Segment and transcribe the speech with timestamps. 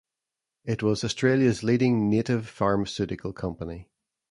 [0.65, 3.87] It was Australia's leading native pharmaceutical company.